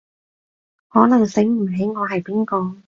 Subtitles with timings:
[0.87, 2.75] 可能醒唔起我係邊個